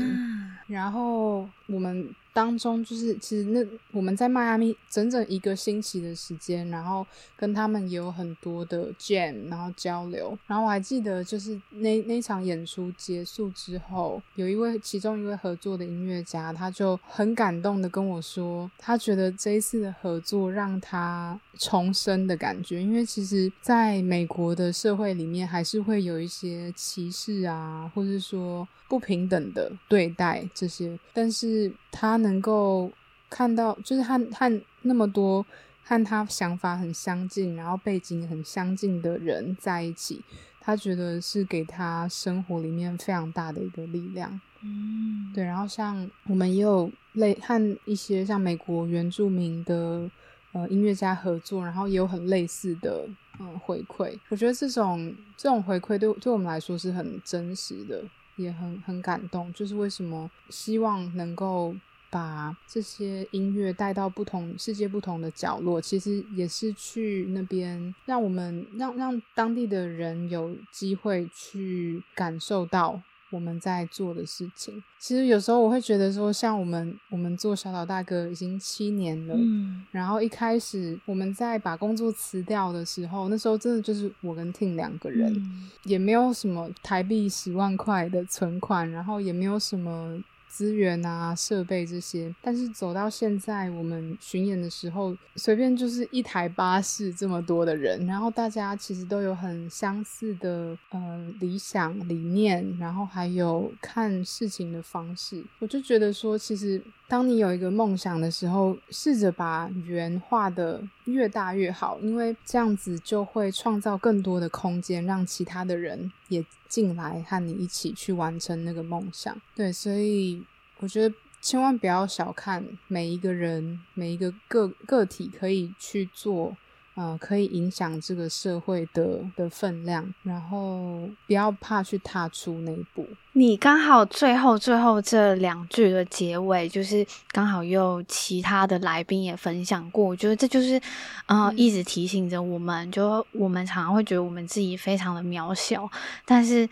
[0.68, 2.16] 然后我们。
[2.34, 7.06] 当中就是，其实那我们在迈阿密整整一个星期的时间，然后
[7.36, 10.38] 跟他们也有很多的 jam，然后交流。
[10.48, 22.82] 然后我还记得，就是那那场演出结束之后，有一位其中一位合作的音乐家，他就很感动的跟我说，他觉得这一次的合作让他重生的感觉。
[22.82, 32.16] 因为其实在美国的社会里面，还是会有一些歧视啊，或是说不平等的对待这些，但是他。
[32.18, 32.92] 能够
[33.30, 35.46] 看到，就是和和那么多
[35.84, 40.22] 和他想法很相近，然后背景很相近的人在一起，
[40.60, 44.40] 他觉得是给他生活里面非常大的一个力量。
[44.62, 45.44] 嗯，对。
[45.44, 50.10] 然后像我们也有类和一些像美国原住民的
[50.52, 53.08] 呃音乐家合作，然后也有很类似的
[53.40, 54.18] 嗯、呃、回馈。
[54.30, 58.04] 我觉得这种这种回馈对对我们来说是很真实的，
[58.36, 59.54] 也很很感动。
[59.54, 61.76] 就是为什么希望能够。
[62.14, 73.02] 把这些音乐带到不同世界不同的角落，其实也是去那边让我们让让当地的人有机会去感受到。
[73.32, 90.22] 我们在做的事情，其实有时候我会觉得说，像我们我们做小岛大哥已经七年了，嗯，然后一开始我们在把工作辞掉的时候，那时候真的就是我跟 Ting 两个人，嗯，也没有什么台币十万块的存款，然后也没有什么。
[90.52, 105.42] 资源啊，设备这些，但是走到现在，我们巡演的时候，随便就是一台巴士这么多的人，然后大家其实都有很相似的呃理想理念，然后还有看事情的方式。
[105.60, 106.82] 我就觉得说，其实
[107.12, 119.36] 当你有一个梦想的时候，试着把圆画的越大越好，因为这样子就会创造更多的空间，让其他的人也进来和你一起去完成那个梦想。
[119.54, 120.42] 对，所以。
[120.80, 126.58] 我觉得千万不要小看每一个人，每一个个个体可以去做，
[127.02, 133.08] 呃，可以影响这个社会的的分量，然后不要怕去踏出那一步。
[133.34, 140.80] 你刚好最后最后这两句的结尾，就是刚好又其他的来宾也分享过，我觉得这就是，
[141.26, 145.90] 呃，嗯、一直提醒着我们，就我们常常会觉得我们自己非常的渺小，
[146.24, 146.70] 但是。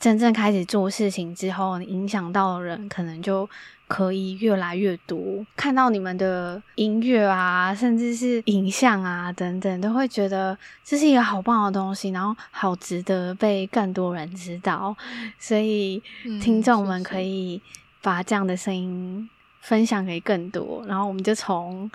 [0.00, 3.48] 真正开始做事情之后，影响到的人可能就
[3.86, 5.44] 可以越来越多。
[5.56, 14.96] 看到你们的音乐啊，甚至是影像啊等等，都会觉得这是一个好棒的东西，然后好值得被更多人知道。
[15.38, 16.02] 所以，
[16.42, 17.60] 听众们可以
[18.02, 19.28] 把这样的声音
[19.60, 21.90] 分享给更多，然后我们就从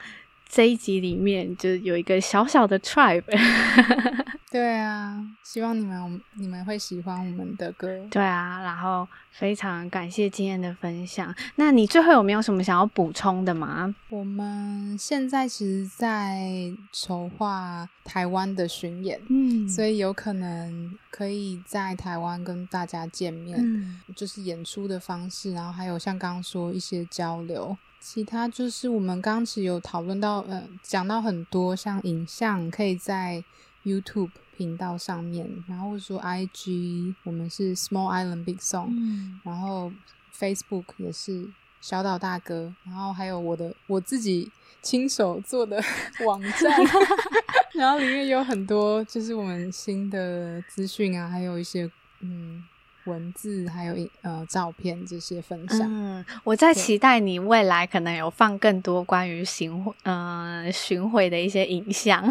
[0.49, 3.23] 这一集里面就有一个小小的 tribe。
[4.51, 7.87] 对啊，希望你们你们会喜欢我们的歌。
[8.09, 11.31] 对啊，然后非常感谢今天的分享。
[11.57, 13.93] 那你最后有没有什么想要补充的吗？
[14.09, 27.77] 我们现在其实，在筹划台湾的巡演，嗯，所以有可能可以在台湾跟大家见面，嗯，就是演出的方式，然后还有像刚刚说一些交流。
[27.99, 33.43] 其他就是我们刚刚其实有讨论到，呃，讲到很多像影像可以在。
[33.85, 39.89] YouTube 频道上面，然后说 IG，我们是 Small Island Big Song，嗯，然后
[40.37, 45.81] Facebook 也是小岛大哥，然后还有我的我自己亲手做的
[46.27, 46.77] 网站，
[47.73, 51.89] 然后里面有很多就是我们新的资讯啊，还有一些
[52.19, 52.61] 嗯。
[53.05, 62.23] 文字还有呃照片这些分享，嗯，我在期待你未来可能有放更多关于巡呃巡回的一些影像。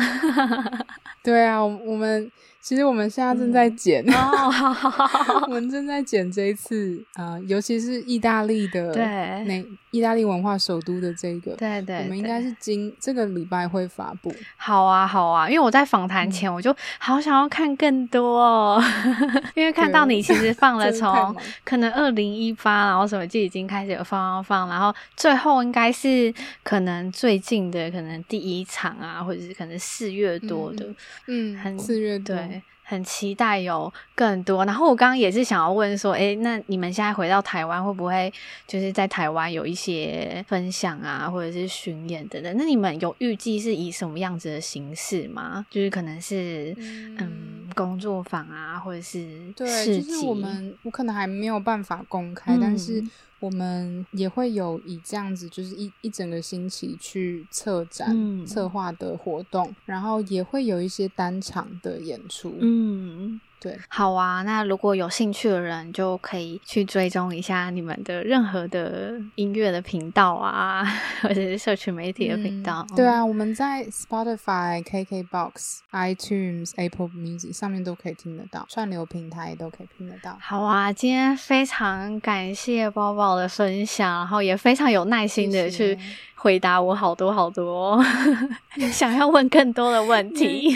[1.22, 2.30] 对啊，我们。
[2.60, 9.04] 其实我们现在正在剪，嗯、哦， 我们正在剪这一次啊、呃，尤其是意大利的，对，
[9.44, 9.64] 那
[9.98, 14.34] 意大利文化首都的这个，对对，对，我们应该是今这个礼拜会发布。
[14.56, 18.82] 好啊，好啊，因为我在访谈前我就好想要看更多，哦，
[19.54, 26.32] 因为看到你其实放了 从可能二零一八，然后什么就已经开始有放放放，然后最后应该是
[26.62, 30.86] 可能最近的可能第一场啊，或者是可能四月多的，
[31.26, 32.36] 嗯，很四月多。
[32.36, 34.64] 对，很期待有更多。
[34.64, 38.32] 然后我刚刚也是想要问说，诶，那你们现在回到台湾，会不会
[38.66, 42.56] 就是在台湾有一些分享啊，或者是巡演等等？
[42.56, 45.66] 那你们有预计是以什么样子的形式吗？
[45.70, 49.68] 就是可能是嗯，嗯工作坊啊，或者是对，
[50.00, 53.04] 就是我们我可能还没有办法公开，嗯、但是。
[53.40, 62.54] 我们也会有以这样子，就是一一整个星期去策展、嗯、策划的活动，然后也会有一些单场的演出。
[62.60, 63.40] 嗯。
[63.60, 70.84] 对，好啊，那如果有兴趣的人，就可以去追踪一下你们的任何的音乐的频道啊，
[71.22, 72.86] 或者是社群媒体的频道。
[72.90, 72.96] 嗯。
[72.96, 80.38] 对啊，我们在 Spotify、KKBox、iTunes、Apple Music 上面都可以听得到，串流平台都可以听得到。
[80.40, 85.98] 好啊，今天非常感谢包包的分享，然后也非常有耐心的去。
[86.40, 88.00] 回答我好多好多
[88.92, 90.72] 想要问更多的问题，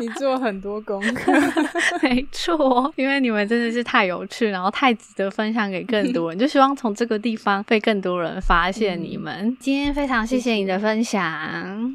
[0.00, 1.32] 你做很多功课，
[2.02, 9.32] 没错，因为你们真的是太有趣，然后太值得分享给更多人， 就希望从这个地方被更多人发现你们。
[9.46, 11.22] 嗯、今天非常谢谢你的分享，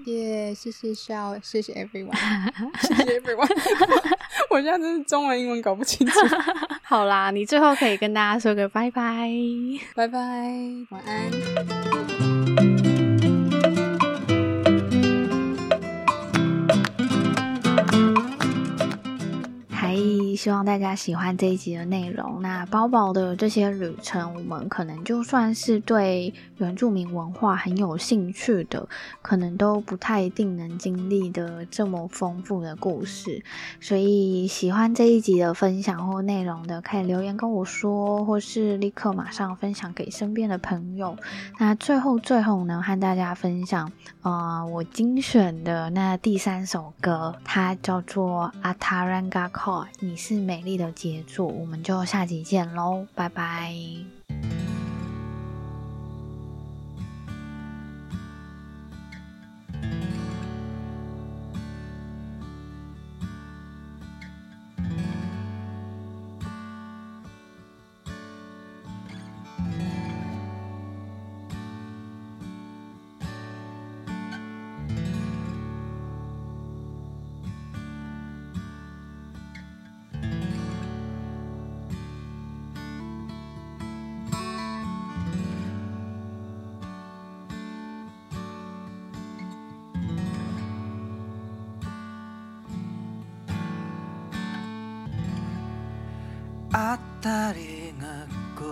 [0.06, 2.16] 耶、yeah，谢谢笑，谢谢 everyone，
[2.82, 3.50] 谢谢 everyone，
[4.50, 6.20] 我现在真是中文英文搞不清楚。
[6.84, 9.30] 好啦，你最后可以跟大家说个拜拜，
[9.94, 10.18] 拜拜，
[10.90, 12.69] 晚安。
[20.00, 20.29] Bye.
[20.40, 22.42] 希望大家喜欢这一集的内容。
[22.42, 28.88] 那包宝的这些旅程，我们可能就算是对原住民文化很有兴趣的，
[29.22, 33.44] 可能都不太一定能经历的这么丰富的故事。
[33.82, 41.18] 所以喜欢这一集的分享或内容的，可以留言跟我说，或是立刻马上分享给身边的朋友。
[41.58, 51.48] 那最后最后呢，和大家分享，呃，我精选的那第三首歌，它叫做《Ataranga Koi》，你是是美丽的杰作。
[51.48, 53.74] 我们就下集见喽，拜拜。
[97.22, 98.70] 人が恋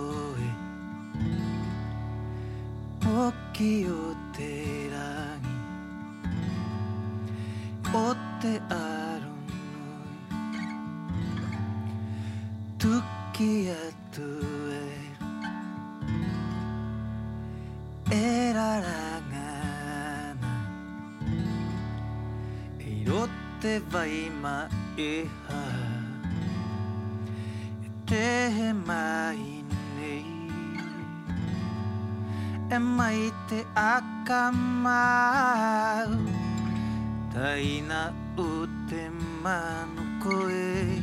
[3.54, 3.86] 時
[33.78, 34.90] acamar
[37.32, 39.10] Taina o te
[39.44, 41.02] mano koe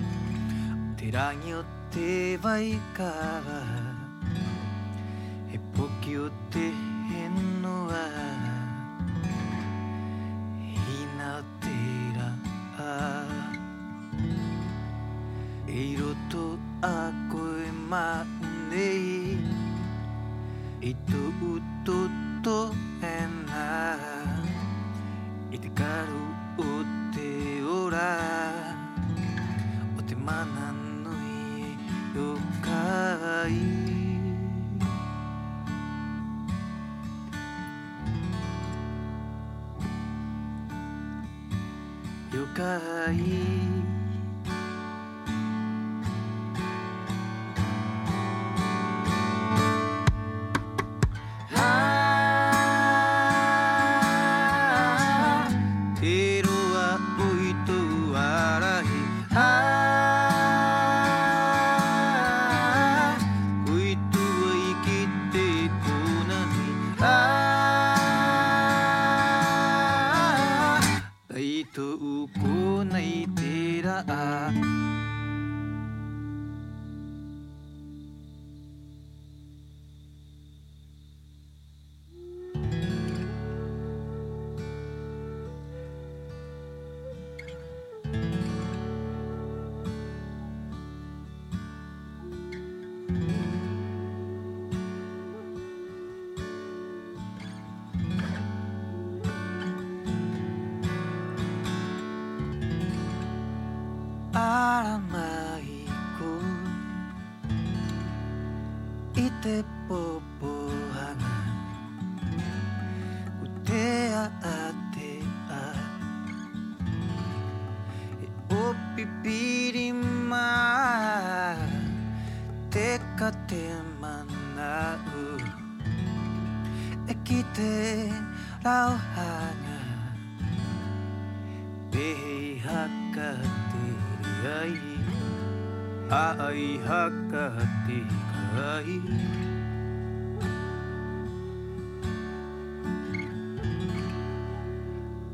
[0.97, 1.63] Te rangi o
[1.93, 3.74] te vai kawa
[42.35, 43.84] 了い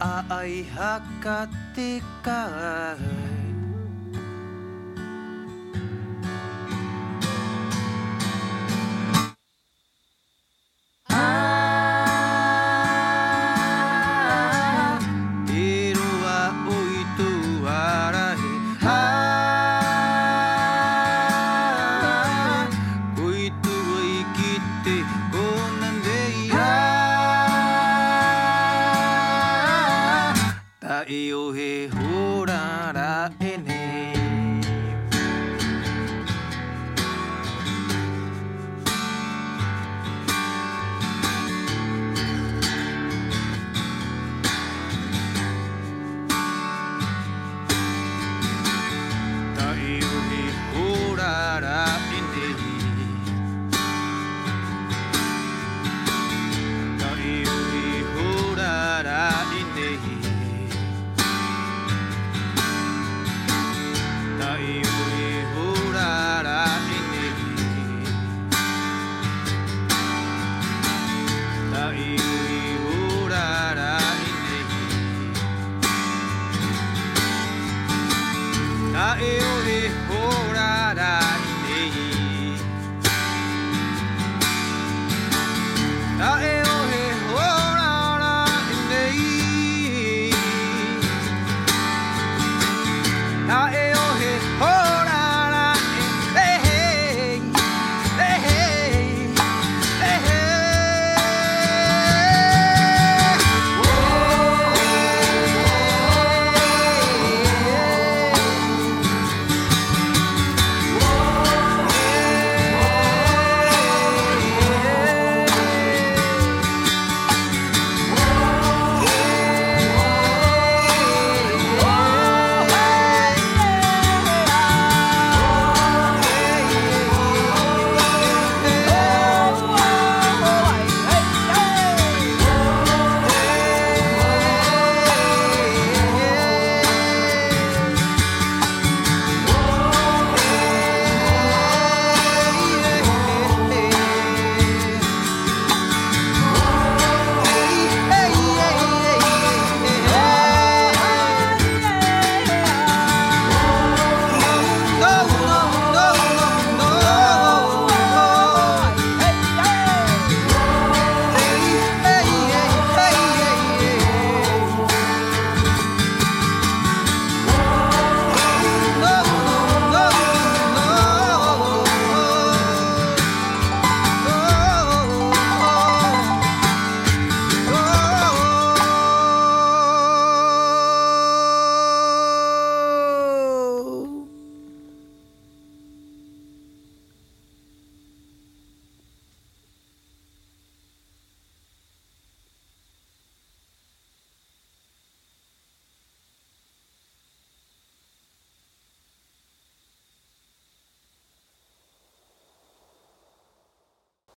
[0.00, 2.00] aay hakatikaan